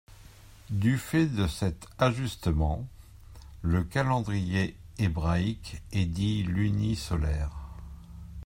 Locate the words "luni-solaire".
6.41-7.51